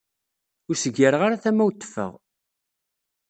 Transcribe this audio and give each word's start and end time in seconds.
Ur 0.69 0.75
as-gireɣ 0.77 1.21
ara 1.23 1.43
tamawt 1.43 1.75
teffeɣ. 1.81 2.11